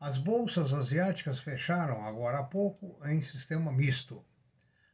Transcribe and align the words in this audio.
As 0.01 0.19
bolsas 0.19 0.75
asiáticas 0.75 1.39
fecharam 1.39 2.05
agora 2.05 2.41
há 2.41 2.43
pouco 2.43 2.99
em 3.07 3.23
sistema 3.23 3.71
misto. 3.71 4.25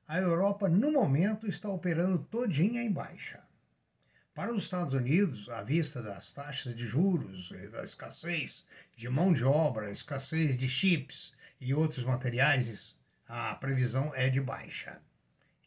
A 0.06 0.18
Europa, 0.18 0.68
no 0.68 0.92
momento, 0.92 1.46
está 1.46 1.70
operando 1.70 2.18
todinha 2.18 2.82
em 2.82 2.92
baixa. 2.92 3.42
Para 4.34 4.52
os 4.52 4.64
Estados 4.64 4.92
Unidos, 4.94 5.48
à 5.48 5.62
vista 5.62 6.02
das 6.02 6.32
taxas 6.32 6.74
de 6.74 6.84
juros, 6.88 7.52
da 7.70 7.84
escassez 7.84 8.66
de 8.96 9.08
mão 9.08 9.32
de 9.32 9.44
obra, 9.44 9.92
escassez 9.92 10.58
de 10.58 10.68
chips 10.68 11.36
e 11.60 11.72
outros 11.72 12.02
materiais, 12.02 12.98
a 13.28 13.54
previsão 13.54 14.12
é 14.12 14.28
de 14.28 14.40
baixa, 14.40 14.98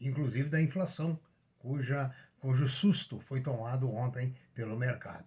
inclusive 0.01 0.49
da 0.49 0.61
inflação, 0.61 1.17
cuja, 1.59 2.13
cujo 2.41 2.67
susto 2.67 3.21
foi 3.21 3.39
tomado 3.39 3.89
ontem 3.89 4.35
pelo 4.53 4.77
mercado. 4.77 5.23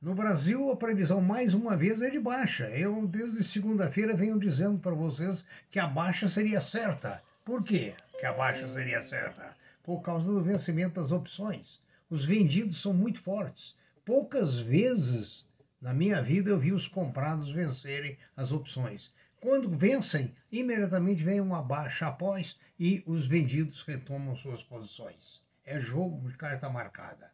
No 0.00 0.14
Brasil, 0.14 0.72
a 0.72 0.76
previsão 0.76 1.20
mais 1.20 1.52
uma 1.52 1.76
vez 1.76 2.00
é 2.00 2.08
de 2.08 2.18
baixa. 2.18 2.70
Eu, 2.70 3.06
desde 3.06 3.44
segunda-feira, 3.44 4.16
venho 4.16 4.40
dizendo 4.40 4.78
para 4.78 4.94
vocês 4.94 5.44
que 5.70 5.78
a 5.78 5.86
baixa 5.86 6.26
seria 6.26 6.62
certa. 6.62 7.22
Por 7.44 7.62
quê 7.62 7.92
que 8.18 8.24
a 8.24 8.32
baixa 8.32 8.66
seria 8.72 9.02
certa? 9.02 9.54
Por 9.84 10.00
causa 10.00 10.24
do 10.24 10.42
vencimento 10.42 10.98
das 10.98 11.12
opções. 11.12 11.82
Os 12.10 12.24
vendidos 12.24 12.82
são 12.82 12.92
muito 12.92 13.22
fortes. 13.22 13.78
Poucas 14.04 14.58
vezes 14.58 15.48
na 15.80 15.94
minha 15.94 16.20
vida 16.20 16.50
eu 16.50 16.58
vi 16.58 16.72
os 16.72 16.88
comprados 16.88 17.50
vencerem 17.50 18.18
as 18.36 18.50
opções. 18.50 19.14
Quando 19.40 19.70
vencem, 19.70 20.34
imediatamente 20.52 21.22
vem 21.22 21.40
uma 21.40 21.62
baixa 21.62 22.08
após 22.08 22.58
e 22.78 23.02
os 23.06 23.26
vendidos 23.26 23.82
retomam 23.82 24.36
suas 24.36 24.62
posições. 24.62 25.40
É 25.64 25.80
jogo 25.80 26.28
de 26.28 26.36
carta 26.36 26.68
marcada. 26.68 27.30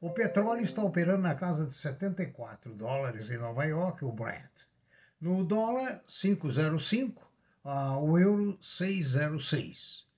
O 0.00 0.10
petróleo 0.10 0.64
está 0.64 0.82
operando 0.82 1.22
na 1.22 1.34
casa 1.34 1.66
de 1.66 1.74
74 1.74 2.74
dólares 2.74 3.30
em 3.30 3.38
Nova 3.38 3.64
York, 3.64 4.04
o 4.04 4.12
Brent. 4.12 4.68
No 5.20 5.44
dólar, 5.44 6.02
5,05, 6.06 7.16
uh, 7.64 7.98
o 7.98 8.18
euro, 8.18 8.58
6,06. 8.62 10.09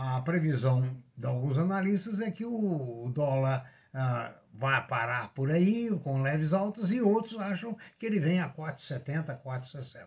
A 0.00 0.20
previsão 0.20 0.96
de 1.16 1.26
alguns 1.26 1.58
analistas 1.58 2.20
é 2.20 2.30
que 2.30 2.44
o 2.44 3.10
dólar 3.12 3.68
uh, 3.92 4.32
vai 4.54 4.86
parar 4.86 5.34
por 5.34 5.50
aí, 5.50 5.90
com 6.04 6.22
leves 6.22 6.52
altas, 6.52 6.92
e 6.92 7.00
outros 7.00 7.36
acham 7.36 7.76
que 7.98 8.06
ele 8.06 8.20
vem 8.20 8.38
a 8.38 8.48
4,70, 8.48 9.42
4,60. 9.42 10.06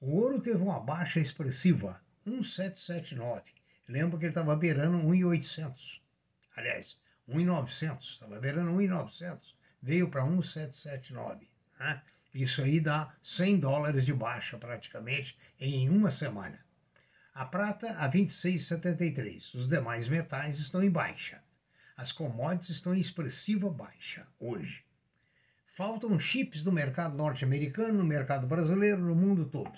O 0.00 0.16
ouro 0.16 0.40
teve 0.40 0.60
uma 0.60 0.80
baixa 0.80 1.20
expressiva, 1.20 2.00
1,779. 2.26 3.42
Lembro 3.88 4.18
que 4.18 4.24
ele 4.24 4.32
estava 4.32 4.56
beirando 4.56 4.98
1,800. 4.98 6.02
Aliás, 6.56 6.98
1,900, 7.28 8.08
estava 8.14 8.40
beirando 8.40 8.72
1,900, 8.72 9.56
veio 9.80 10.08
para 10.10 10.24
1,779. 10.24 11.48
Né? 11.78 12.02
Isso 12.34 12.60
aí 12.60 12.80
dá 12.80 13.14
100 13.22 13.60
dólares 13.60 14.04
de 14.04 14.12
baixa 14.12 14.58
praticamente 14.58 15.38
em 15.60 15.88
uma 15.88 16.10
semana. 16.10 16.58
A 17.34 17.46
prata 17.46 17.92
a 17.92 18.10
26,73. 18.10 19.54
Os 19.54 19.66
demais 19.66 20.06
metais 20.06 20.58
estão 20.58 20.82
em 20.82 20.90
baixa. 20.90 21.40
As 21.96 22.12
commodities 22.12 22.76
estão 22.76 22.94
em 22.94 23.00
expressiva 23.00 23.70
baixa 23.70 24.26
hoje. 24.38 24.84
Faltam 25.74 26.18
chips 26.18 26.62
no 26.62 26.70
mercado 26.70 27.16
norte-americano, 27.16 27.94
no 27.94 28.04
mercado 28.04 28.46
brasileiro, 28.46 29.00
no 29.00 29.14
mundo 29.14 29.46
todo. 29.46 29.72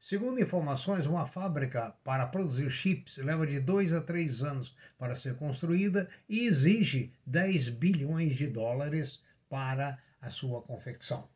Segundo 0.00 0.40
informações, 0.40 1.06
uma 1.06 1.24
fábrica 1.24 1.94
para 2.02 2.26
produzir 2.26 2.68
chips 2.68 3.16
leva 3.18 3.46
de 3.46 3.60
dois 3.60 3.92
a 3.92 4.00
três 4.00 4.42
anos 4.42 4.76
para 4.98 5.14
ser 5.14 5.36
construída 5.36 6.08
e 6.28 6.46
exige 6.46 7.12
10 7.24 7.68
bilhões 7.68 8.34
de 8.34 8.48
dólares 8.48 9.22
para 9.48 9.98
a 10.20 10.30
sua 10.30 10.62
confecção. 10.62 11.28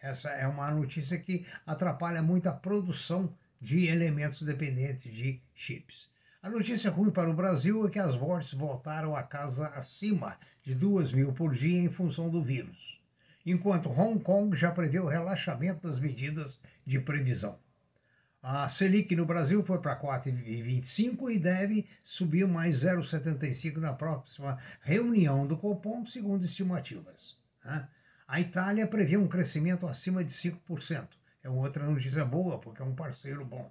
Essa 0.00 0.30
é 0.30 0.46
uma 0.46 0.70
notícia 0.70 1.18
que 1.18 1.46
atrapalha 1.66 2.22
muito 2.22 2.48
a 2.48 2.52
produção 2.52 3.34
de 3.60 3.86
elementos 3.86 4.42
dependentes 4.42 5.12
de 5.12 5.40
chips. 5.54 6.08
A 6.42 6.48
notícia 6.48 6.90
ruim 6.90 7.10
para 7.10 7.28
o 7.28 7.34
Brasil 7.34 7.86
é 7.86 7.90
que 7.90 7.98
as 7.98 8.16
mortes 8.16 8.54
voltaram 8.54 9.14
a 9.14 9.22
casa 9.22 9.68
acima 9.68 10.38
de 10.62 10.74
2 10.74 11.12
mil 11.12 11.32
por 11.34 11.54
dia 11.54 11.78
em 11.78 11.90
função 11.90 12.30
do 12.30 12.42
vírus, 12.42 12.98
enquanto 13.44 13.90
Hong 13.90 14.18
Kong 14.24 14.56
já 14.56 14.70
prevê 14.70 14.98
o 14.98 15.06
relaxamento 15.06 15.86
das 15.86 15.98
medidas 15.98 16.58
de 16.86 16.98
previsão. 16.98 17.58
A 18.42 18.66
Selic 18.70 19.14
no 19.14 19.26
Brasil 19.26 19.62
foi 19.62 19.78
para 19.80 20.00
4,25 20.00 21.30
e 21.30 21.38
deve 21.38 21.86
subir 22.02 22.48
mais 22.48 22.84
0,75 22.84 23.76
na 23.76 23.92
próxima 23.92 24.58
reunião 24.80 25.46
do 25.46 25.58
Copom, 25.58 26.06
segundo 26.06 26.46
estimativas. 26.46 27.36
Né? 27.62 27.86
A 28.26 28.40
Itália 28.40 28.86
prevê 28.86 29.18
um 29.18 29.28
crescimento 29.28 29.86
acima 29.86 30.24
de 30.24 30.32
5%. 30.32 31.19
É 31.42 31.48
outra 31.48 31.84
notícia 31.84 32.24
boa, 32.24 32.58
porque 32.58 32.82
é 32.82 32.84
um 32.84 32.94
parceiro 32.94 33.44
bom. 33.44 33.70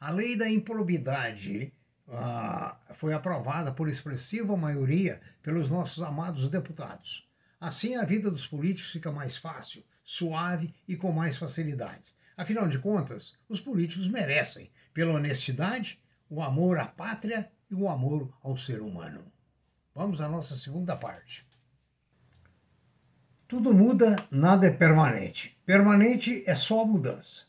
A 0.00 0.10
lei 0.10 0.36
da 0.36 0.48
improbidade 0.48 1.72
ah, 2.08 2.76
foi 2.94 3.12
aprovada 3.12 3.72
por 3.72 3.88
expressiva 3.88 4.56
maioria 4.56 5.20
pelos 5.42 5.70
nossos 5.70 6.02
amados 6.02 6.48
deputados. 6.48 7.28
Assim, 7.60 7.96
a 7.96 8.04
vida 8.04 8.30
dos 8.30 8.46
políticos 8.46 8.92
fica 8.92 9.10
mais 9.10 9.36
fácil, 9.36 9.84
suave 10.04 10.72
e 10.86 10.96
com 10.96 11.10
mais 11.12 11.36
facilidades. 11.36 12.16
Afinal 12.36 12.68
de 12.68 12.78
contas, 12.78 13.36
os 13.48 13.60
políticos 13.60 14.06
merecem, 14.06 14.70
pela 14.94 15.14
honestidade, 15.14 16.00
o 16.30 16.42
amor 16.42 16.78
à 16.78 16.86
pátria 16.86 17.50
e 17.70 17.74
o 17.74 17.88
amor 17.88 18.32
ao 18.42 18.56
ser 18.56 18.80
humano. 18.80 19.24
Vamos 19.94 20.20
à 20.20 20.28
nossa 20.28 20.54
segunda 20.56 20.96
parte. 20.96 21.47
Tudo 23.48 23.72
muda, 23.72 24.14
nada 24.30 24.66
é 24.66 24.70
permanente. 24.70 25.56
Permanente 25.64 26.44
é 26.46 26.54
só 26.54 26.82
a 26.82 26.86
mudança. 26.86 27.44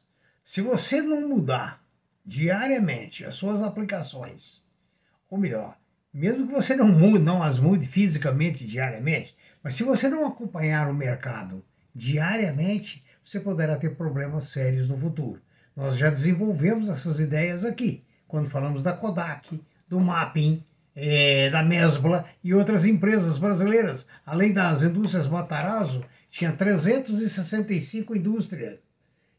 Se 0.45 0.61
você 0.61 1.01
não 1.01 1.27
mudar 1.27 1.83
diariamente 2.25 3.25
as 3.25 3.35
suas 3.35 3.61
aplicações, 3.61 4.63
ou 5.29 5.37
melhor, 5.37 5.77
mesmo 6.13 6.47
que 6.47 6.53
você 6.53 6.73
não 6.73 6.87
mude, 6.87 7.19
não 7.19 7.43
as 7.43 7.59
mude 7.59 7.85
fisicamente 7.85 8.65
diariamente, 8.65 9.35
mas 9.61 9.75
se 9.75 9.83
você 9.83 10.07
não 10.07 10.25
acompanhar 10.25 10.89
o 10.89 10.93
mercado 10.93 11.65
diariamente, 11.93 13.03
você 13.21 13.37
poderá 13.37 13.75
ter 13.75 13.93
problemas 13.97 14.47
sérios 14.51 14.87
no 14.87 14.97
futuro. 14.97 15.41
Nós 15.75 15.97
já 15.97 16.09
desenvolvemos 16.09 16.87
essas 16.87 17.19
ideias 17.19 17.65
aqui, 17.65 18.05
quando 18.25 18.49
falamos 18.49 18.81
da 18.81 18.93
Kodak, 18.93 19.61
do 19.85 19.99
Mapping, 19.99 20.63
é, 21.01 21.49
da 21.49 21.63
Mesbla 21.63 22.25
e 22.43 22.53
outras 22.53 22.85
empresas 22.85 23.37
brasileiras. 23.37 24.07
Além 24.25 24.51
das 24.51 24.83
indústrias 24.83 25.27
Matarazzo, 25.27 26.03
tinha 26.29 26.51
365 26.51 28.15
indústrias. 28.15 28.79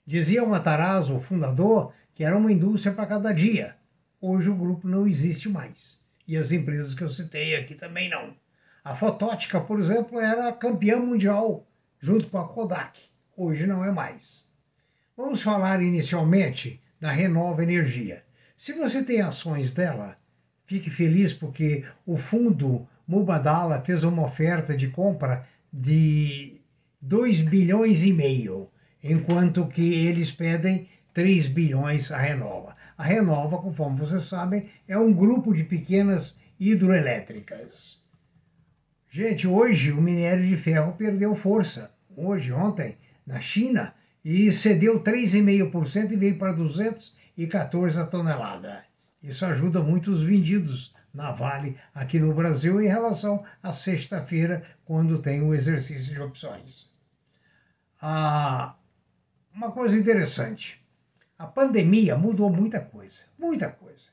Dizia 0.07 0.43
o 0.43 0.49
Matarazzo, 0.49 1.15
o 1.15 1.21
fundador, 1.21 1.93
que 2.15 2.25
era 2.25 2.37
uma 2.37 2.51
indústria 2.51 2.95
para 2.95 3.07
cada 3.07 3.33
dia. 3.33 3.77
Hoje 4.21 4.49
o 4.49 4.57
grupo 4.57 4.89
não 4.89 5.07
existe 5.07 5.49
mais. 5.49 5.99
E 6.27 6.37
as 6.37 6.51
empresas 6.51 6.95
que 6.95 7.03
eu 7.03 7.11
citei 7.11 7.55
aqui 7.57 7.75
também 7.75 8.09
não. 8.09 8.35
A 8.83 8.97
Fotótica, 8.97 9.61
por 9.61 9.79
exemplo, 9.79 10.19
era 10.19 10.53
campeã 10.53 10.99
mundial 10.99 11.67
junto 12.01 12.29
com 12.29 12.39
a 12.39 12.49
Kodak. 12.49 12.99
Hoje 13.37 13.67
não 13.67 13.85
é 13.85 13.93
mais. 13.93 14.45
Vamos 15.17 15.43
falar 15.43 15.83
inicialmente 15.83 16.81
da 16.99 17.11
Renova 17.11 17.63
Energia. 17.63 18.25
Se 18.57 18.73
você 18.73 19.03
tem 19.03 19.21
ações 19.21 19.73
dela, 19.73 20.17
fique 20.71 20.89
feliz 20.89 21.35
porque 21.35 21.83
o 22.07 22.17
fundo 22.17 22.87
Mubadala 23.05 23.83
fez 23.85 24.05
uma 24.05 24.23
oferta 24.23 24.77
de 24.77 24.87
compra 24.87 25.45
de 25.73 26.61
2 27.03 27.41
bilhões 27.41 28.05
e 28.05 28.13
meio, 28.13 28.69
enquanto 29.03 29.67
que 29.67 30.07
eles 30.07 30.31
pedem 30.31 30.89
3 31.13 31.49
bilhões 31.49 32.13
a 32.13 32.19
Renova. 32.19 32.77
A 32.97 33.03
Renova, 33.03 33.59
conforme 33.59 33.99
vocês 33.99 34.23
sabem, 34.23 34.67
é 34.87 34.97
um 34.97 35.13
grupo 35.13 35.53
de 35.53 35.65
pequenas 35.65 36.39
hidroelétricas. 36.61 38.01
Gente, 39.11 39.49
hoje 39.49 39.91
o 39.91 40.01
minério 40.01 40.47
de 40.47 40.57
ferro 40.57 40.93
perdeu 40.93 41.35
força. 41.35 41.91
Hoje, 42.17 42.53
ontem, 42.53 42.97
na 43.27 43.41
China, 43.41 43.93
e 44.25 44.53
cedeu 44.53 45.03
3,5% 45.03 46.13
e 46.13 46.17
veio 46.17 46.39
para 46.39 46.53
214 46.53 47.99
a 47.99 48.07
tonelada. 48.07 48.90
Isso 49.23 49.45
ajuda 49.45 49.83
muito 49.83 50.11
os 50.11 50.23
vendidos 50.23 50.95
na 51.13 51.31
Vale 51.31 51.77
aqui 51.95 52.19
no 52.19 52.33
Brasil 52.33 52.81
em 52.81 52.87
relação 52.87 53.45
à 53.63 53.73
sexta-feira, 53.73 54.65
quando 54.85 55.21
tem 55.21 55.43
o 55.43 55.55
exercício 55.55 56.15
de 56.15 56.21
opções. 56.21 56.89
Ah, 58.01 58.77
uma 59.55 59.71
coisa 59.71 59.99
interessante: 59.99 60.83
a 61.39 61.47
pandemia 61.47 62.17
mudou 62.17 62.51
muita 62.51 62.81
coisa, 62.81 63.21
muita 63.39 63.69
coisa. 63.69 64.09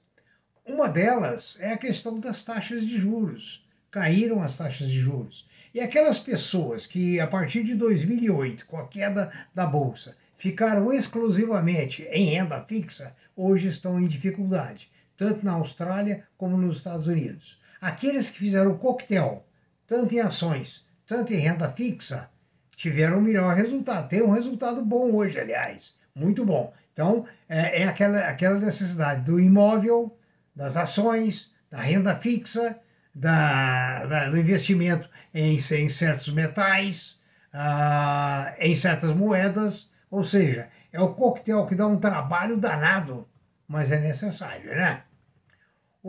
Uma 0.65 0.89
delas 0.89 1.57
é 1.61 1.71
a 1.71 1.77
questão 1.77 2.19
das 2.19 2.43
taxas 2.43 2.85
de 2.85 2.99
juros. 2.99 3.65
Caíram 3.89 4.43
as 4.43 4.57
taxas 4.57 4.89
de 4.89 4.99
juros. 4.99 5.47
E 5.73 5.79
aquelas 5.79 6.19
pessoas 6.19 6.85
que, 6.85 7.19
a 7.21 7.27
partir 7.27 7.63
de 7.63 7.73
2008, 7.75 8.65
com 8.65 8.77
a 8.77 8.87
queda 8.87 9.31
da 9.55 9.65
Bolsa, 9.65 10.17
ficaram 10.37 10.91
exclusivamente 10.91 12.03
em 12.11 12.25
renda 12.25 12.61
fixa, 12.61 13.15
hoje 13.35 13.69
estão 13.69 13.99
em 13.99 14.07
dificuldade 14.07 14.89
tanto 15.17 15.43
na 15.43 15.53
Austrália 15.53 16.23
como 16.37 16.55
nos 16.55 16.77
Estados 16.77 17.07
Unidos. 17.07 17.59
Aqueles 17.81 18.29
que 18.29 18.39
fizeram 18.39 18.71
o 18.71 18.77
coquetel, 18.77 19.45
tanto 19.85 20.15
em 20.15 20.19
ações, 20.19 20.85
tanto 21.05 21.33
em 21.33 21.39
renda 21.39 21.71
fixa, 21.71 22.29
tiveram 22.75 23.17
o 23.17 23.21
melhor 23.21 23.55
resultado. 23.55 24.07
Tem 24.07 24.21
um 24.21 24.31
resultado 24.31 24.85
bom 24.85 25.11
hoje, 25.13 25.39
aliás, 25.39 25.95
muito 26.15 26.45
bom. 26.45 26.73
Então, 26.93 27.25
é, 27.49 27.83
é 27.83 27.87
aquela, 27.87 28.19
aquela 28.19 28.59
necessidade 28.59 29.23
do 29.23 29.39
imóvel, 29.39 30.17
das 30.55 30.77
ações, 30.77 31.53
da 31.69 31.81
renda 31.81 32.15
fixa, 32.15 32.79
da, 33.13 34.05
da 34.05 34.29
do 34.29 34.37
investimento 34.37 35.09
em, 35.33 35.55
em 35.57 35.89
certos 35.89 36.29
metais, 36.29 37.21
uh, 37.53 38.53
em 38.59 38.75
certas 38.75 39.15
moedas, 39.15 39.91
ou 40.09 40.23
seja, 40.23 40.69
é 40.91 40.99
o 40.99 41.13
coquetel 41.13 41.65
que 41.65 41.75
dá 41.75 41.85
um 41.87 41.99
trabalho 41.99 42.57
danado, 42.57 43.27
mas 43.67 43.91
é 43.91 43.99
necessário, 43.99 44.69
né? 44.75 45.03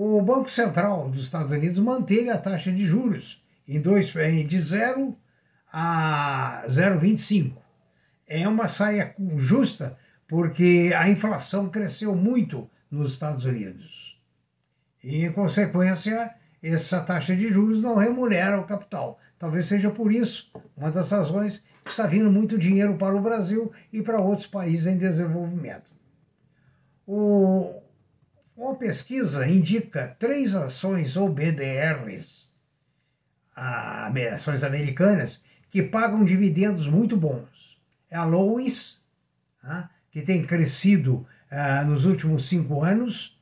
O 0.00 0.22
Banco 0.22 0.48
Central 0.48 1.08
dos 1.08 1.24
Estados 1.24 1.50
Unidos 1.50 1.80
manteve 1.80 2.30
a 2.30 2.38
taxa 2.38 2.70
de 2.70 2.86
juros 2.86 3.42
em 3.66 3.80
dois, 3.80 4.14
de 4.46 4.60
0 4.60 5.18
a 5.72 6.62
0,25. 6.68 7.56
É 8.24 8.46
uma 8.46 8.68
saia 8.68 9.12
justa 9.38 9.98
porque 10.28 10.92
a 10.96 11.08
inflação 11.08 11.68
cresceu 11.68 12.14
muito 12.14 12.70
nos 12.88 13.10
Estados 13.10 13.44
Unidos. 13.44 14.16
E, 15.02 15.24
em 15.24 15.32
consequência, 15.32 16.32
essa 16.62 17.00
taxa 17.00 17.34
de 17.34 17.48
juros 17.48 17.82
não 17.82 17.96
remunera 17.96 18.60
o 18.60 18.66
capital. 18.66 19.18
Talvez 19.36 19.66
seja 19.66 19.90
por 19.90 20.12
isso 20.12 20.48
uma 20.76 20.92
das 20.92 21.10
razões 21.10 21.66
que 21.84 21.90
está 21.90 22.06
vindo 22.06 22.30
muito 22.30 22.56
dinheiro 22.56 22.94
para 22.96 23.16
o 23.16 23.20
Brasil 23.20 23.72
e 23.92 24.00
para 24.00 24.20
outros 24.20 24.46
países 24.46 24.86
em 24.86 24.96
desenvolvimento. 24.96 25.90
O, 27.04 27.82
uma 28.58 28.74
pesquisa 28.74 29.46
indica 29.46 30.16
três 30.18 30.56
ações 30.56 31.16
ou 31.16 31.28
BDRs, 31.28 32.48
ações 34.34 34.64
americanas, 34.64 35.44
que 35.70 35.80
pagam 35.80 36.24
dividendos 36.24 36.88
muito 36.88 37.16
bons. 37.16 37.78
É 38.10 38.16
a 38.16 38.24
Lois, 38.24 39.00
tá? 39.62 39.88
que 40.10 40.22
tem 40.22 40.44
crescido 40.44 41.24
uh, 41.52 41.86
nos 41.86 42.04
últimos 42.04 42.48
cinco 42.48 42.82
anos, 42.82 43.38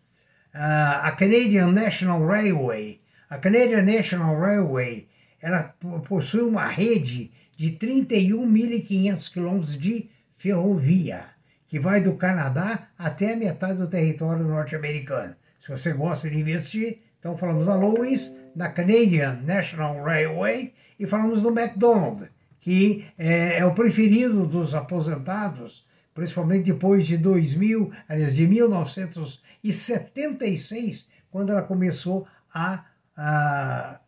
uh, 0.54 1.00
a 1.02 1.12
Canadian 1.12 1.72
National 1.72 2.26
Railway. 2.26 3.00
A 3.30 3.38
Canadian 3.38 3.82
National 3.82 4.38
Railway 4.38 5.08
ela 5.40 5.74
possui 6.06 6.42
uma 6.42 6.66
rede 6.66 7.30
de 7.56 7.70
31.500 7.70 9.32
quilômetros 9.32 9.78
de 9.78 10.10
ferrovia 10.36 11.35
que 11.68 11.78
vai 11.78 12.00
do 12.00 12.14
Canadá 12.14 12.88
até 12.98 13.32
a 13.32 13.36
metade 13.36 13.78
do 13.78 13.86
território 13.88 14.44
norte-americano. 14.44 15.36
Se 15.60 15.70
você 15.70 15.92
gosta 15.92 16.28
de 16.30 16.38
investir, 16.38 16.98
então 17.18 17.36
falamos 17.36 17.66
da 17.66 17.74
Lois, 17.74 18.32
da 18.54 18.68
Canadian 18.68 19.40
National 19.42 20.00
Railway 20.02 20.72
e 20.98 21.06
falamos 21.06 21.42
do 21.42 21.48
McDonald's, 21.48 22.28
que 22.60 23.06
é, 23.18 23.58
é 23.58 23.66
o 23.66 23.74
preferido 23.74 24.46
dos 24.46 24.74
aposentados, 24.74 25.86
principalmente 26.14 26.72
depois 26.72 27.06
de 27.06 27.16
2000, 27.16 27.92
aliás, 28.08 28.34
de 28.34 28.46
1976, 28.46 31.08
quando 31.30 31.50
ela 31.50 31.62
começou 31.62 32.26
a, 32.54 32.84
a 33.16 33.98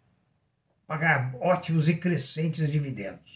pagar 0.86 1.34
ótimos 1.40 1.88
e 1.88 1.96
crescentes 1.96 2.70
dividendos. 2.70 3.27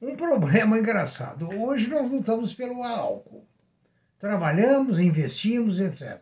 Um 0.00 0.14
problema 0.14 0.78
engraçado. 0.78 1.48
Hoje 1.48 1.88
nós 1.88 2.10
lutamos 2.10 2.52
pelo 2.52 2.82
álcool. 2.82 3.46
Trabalhamos, 4.18 4.98
investimos, 4.98 5.80
etc. 5.80 6.20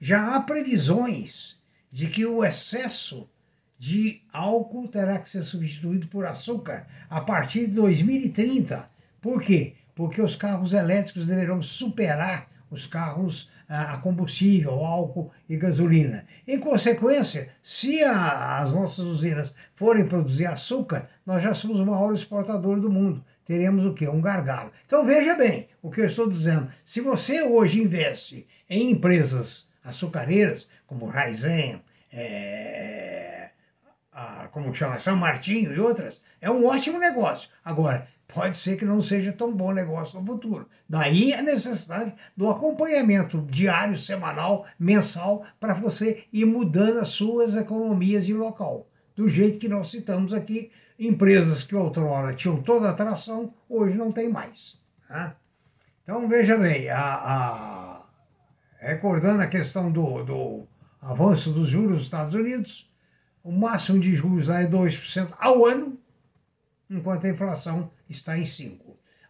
Já 0.00 0.36
há 0.36 0.40
previsões 0.40 1.60
de 1.90 2.06
que 2.06 2.24
o 2.24 2.44
excesso 2.44 3.28
de 3.76 4.22
álcool 4.32 4.86
terá 4.86 5.18
que 5.18 5.28
ser 5.28 5.42
substituído 5.42 6.06
por 6.06 6.24
açúcar 6.24 6.86
a 7.10 7.20
partir 7.20 7.66
de 7.66 7.74
2030. 7.74 8.88
Por 9.20 9.42
quê? 9.42 9.74
Porque 9.92 10.22
os 10.22 10.36
carros 10.36 10.72
elétricos 10.72 11.26
deverão 11.26 11.60
superar 11.60 12.48
os 12.70 12.86
carros 12.86 13.50
a 13.68 13.96
combustível, 13.98 14.84
álcool 14.84 15.30
e 15.48 15.56
gasolina. 15.56 16.24
Em 16.46 16.58
consequência, 16.58 17.48
se 17.62 18.02
a, 18.02 18.58
as 18.58 18.72
nossas 18.72 19.04
usinas 19.04 19.52
forem 19.74 20.06
produzir 20.06 20.46
açúcar, 20.46 21.08
nós 21.24 21.42
já 21.42 21.54
somos 21.54 21.80
o 21.80 21.86
maior 21.86 22.12
exportador 22.14 22.80
do 22.80 22.90
mundo. 22.90 23.24
Teremos 23.44 23.84
o 23.84 23.94
quê? 23.94 24.08
Um 24.08 24.20
gargalo. 24.20 24.72
Então 24.86 25.04
veja 25.04 25.34
bem 25.34 25.68
o 25.82 25.90
que 25.90 26.00
eu 26.00 26.06
estou 26.06 26.28
dizendo. 26.28 26.68
Se 26.84 27.00
você 27.00 27.42
hoje 27.42 27.80
investe 27.80 28.46
em 28.68 28.90
empresas 28.90 29.68
açucareiras, 29.84 30.68
como 30.86 31.06
Raizen, 31.06 31.80
é, 32.12 33.45
a, 34.16 34.48
como 34.48 34.74
chama, 34.74 34.98
São 34.98 35.14
Martinho 35.14 35.74
e 35.74 35.78
outras, 35.78 36.22
é 36.40 36.50
um 36.50 36.64
ótimo 36.64 36.98
negócio. 36.98 37.50
Agora, 37.62 38.08
pode 38.26 38.56
ser 38.56 38.76
que 38.76 38.84
não 38.84 39.02
seja 39.02 39.30
tão 39.30 39.54
bom 39.54 39.72
negócio 39.72 40.18
no 40.18 40.26
futuro. 40.26 40.66
Daí 40.88 41.34
a 41.34 41.42
necessidade 41.42 42.14
do 42.34 42.48
acompanhamento 42.48 43.42
diário, 43.42 43.98
semanal, 43.98 44.64
mensal, 44.78 45.44
para 45.60 45.74
você 45.74 46.24
ir 46.32 46.46
mudando 46.46 46.98
as 46.98 47.10
suas 47.10 47.54
economias 47.54 48.24
de 48.24 48.32
local. 48.32 48.88
Do 49.14 49.28
jeito 49.28 49.58
que 49.58 49.68
nós 49.68 49.90
citamos 49.90 50.32
aqui, 50.32 50.70
empresas 50.98 51.62
que 51.62 51.76
outrora 51.76 52.34
tinham 52.34 52.62
toda 52.62 52.88
a 52.88 52.92
atração, 52.92 53.52
hoje 53.68 53.98
não 53.98 54.10
tem 54.10 54.30
mais. 54.30 54.78
Tá? 55.06 55.36
Então 56.02 56.26
veja 56.26 56.56
bem, 56.56 56.88
a, 56.88 57.00
a, 57.00 58.02
recordando 58.80 59.42
a 59.42 59.46
questão 59.46 59.92
do, 59.92 60.22
do 60.24 60.66
avanço 61.02 61.52
dos 61.52 61.68
juros 61.68 61.98
dos 61.98 62.06
Estados 62.06 62.34
Unidos, 62.34 62.90
o 63.46 63.52
máximo 63.52 64.00
de 64.00 64.12
juros 64.12 64.48
lá 64.48 64.60
é 64.60 64.66
2% 64.66 65.32
ao 65.38 65.64
ano, 65.64 65.96
enquanto 66.90 67.26
a 67.26 67.30
inflação 67.30 67.88
está 68.10 68.36
em 68.36 68.42
5%. 68.42 68.80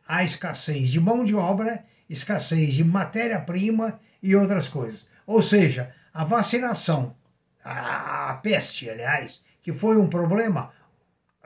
Há 0.08 0.24
escassez 0.24 0.88
de 0.88 0.98
mão 0.98 1.22
de 1.22 1.34
obra, 1.34 1.84
escassez 2.08 2.72
de 2.72 2.82
matéria-prima 2.82 4.00
e 4.22 4.34
outras 4.34 4.68
coisas. 4.68 5.06
Ou 5.26 5.42
seja, 5.42 5.94
a 6.14 6.24
vacinação, 6.24 7.14
a, 7.62 8.30
a 8.30 8.34
peste, 8.36 8.88
aliás, 8.88 9.44
que 9.60 9.74
foi 9.74 9.98
um 9.98 10.08
problema 10.08 10.72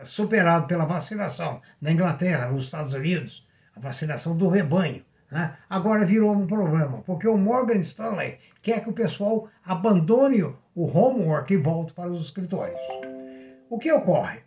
superado 0.04 0.68
pela 0.68 0.84
vacinação 0.84 1.60
na 1.80 1.90
Inglaterra, 1.90 2.50
nos 2.50 2.66
Estados 2.66 2.94
Unidos, 2.94 3.44
a 3.74 3.80
vacinação 3.80 4.36
do 4.36 4.48
rebanho. 4.48 5.04
Né? 5.28 5.56
Agora 5.68 6.04
virou 6.04 6.32
um 6.32 6.46
problema, 6.46 7.02
porque 7.02 7.26
o 7.26 7.36
Morgan 7.36 7.80
Stanley 7.80 8.38
quer 8.62 8.80
que 8.80 8.90
o 8.90 8.94
pessoal 8.94 9.48
abandone 9.64 10.44
o 10.80 10.86
homework 10.86 11.52
e 11.52 11.58
volte 11.58 11.92
para 11.92 12.10
os 12.10 12.24
escritórios. 12.24 12.80
O 13.68 13.78
que 13.78 13.92
ocorre? 13.92 14.38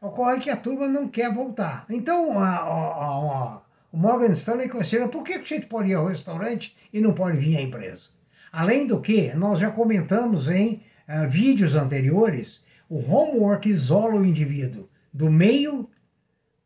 Ocorre 0.00 0.38
que 0.38 0.48
a 0.48 0.56
turma 0.56 0.88
não 0.88 1.06
quer 1.06 1.30
voltar. 1.32 1.84
Então, 1.90 2.38
a, 2.38 2.48
a, 2.48 3.04
a, 3.04 3.62
o 3.92 3.96
Morgan 3.98 4.32
Stanley 4.32 4.70
considera 4.70 5.06
por 5.06 5.22
que 5.22 5.34
a 5.34 5.42
gente 5.42 5.66
pode 5.66 5.90
ir 5.90 5.94
ao 5.94 6.06
restaurante 6.06 6.74
e 6.90 6.98
não 6.98 7.12
pode 7.12 7.36
vir 7.36 7.58
à 7.58 7.60
empresa. 7.60 8.08
Além 8.50 8.86
do 8.86 9.02
que, 9.02 9.34
nós 9.34 9.60
já 9.60 9.70
comentamos 9.70 10.48
em 10.48 10.82
uh, 11.06 11.28
vídeos 11.28 11.76
anteriores, 11.76 12.64
o 12.88 12.98
homework 12.98 13.68
isola 13.68 14.14
o 14.14 14.24
indivíduo 14.24 14.88
do 15.12 15.30
meio 15.30 15.90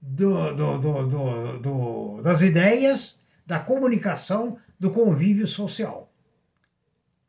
do, 0.01 0.55
do, 0.55 1.59
do, 1.59 2.23
das 2.23 2.43
ideias, 2.43 3.19
da 3.45 3.59
comunicação, 3.59 4.57
do 4.79 4.93
convívio 4.93 5.49
social. 5.49 6.13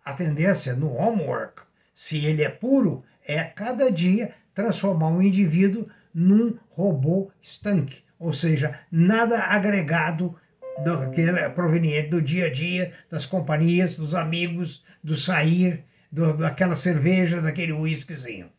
A 0.05 0.13
tendência 0.13 0.75
no 0.75 0.93
homework, 0.93 1.63
se 2.01 2.25
ele 2.25 2.41
é 2.41 2.49
puro, 2.49 3.03
é 3.23 3.43
cada 3.43 3.91
dia 3.91 4.33
transformar 4.55 5.09
um 5.09 5.21
indivíduo 5.21 5.87
num 6.11 6.57
robô 6.71 7.29
estanque, 7.39 8.01
ou 8.17 8.33
seja, 8.33 8.79
nada 8.91 9.37
agregado 9.37 10.35
do, 10.83 11.11
que 11.11 11.21
é 11.21 11.47
proveniente 11.49 12.09
do 12.09 12.19
dia 12.19 12.47
a 12.47 12.51
dia, 12.51 12.91
das 13.07 13.27
companhias, 13.27 13.97
dos 13.97 14.15
amigos, 14.15 14.83
do 15.03 15.15
sair, 15.15 15.83
do, 16.11 16.33
daquela 16.33 16.75
cerveja, 16.75 17.39
daquele 17.39 17.71
uísquezinho. 17.71 18.49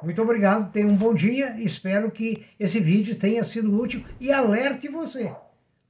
Muito 0.00 0.22
obrigado, 0.22 0.70
tenha 0.70 0.86
um 0.86 0.94
bom 0.94 1.12
dia. 1.12 1.56
Espero 1.58 2.12
que 2.12 2.44
esse 2.60 2.78
vídeo 2.78 3.16
tenha 3.16 3.42
sido 3.42 3.76
útil 3.76 4.04
e 4.20 4.30
alerte 4.30 4.86
você 4.86 5.34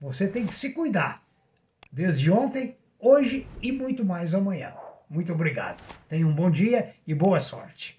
você 0.01 0.27
tem 0.27 0.47
que 0.47 0.55
se 0.55 0.73
cuidar. 0.73 1.23
Desde 1.93 2.31
ontem, 2.31 2.79
hoje 2.99 3.47
e 3.61 3.73
muito 3.73 4.07
mais 4.07 4.33
amanhã. 4.33 4.73
Muito 5.09 5.33
obrigado. 5.33 5.83
Tenha 6.09 6.27
um 6.27 6.35
bom 6.35 6.51
dia 6.51 6.95
e 7.07 7.15
boa 7.15 7.41
sorte. 7.41 7.99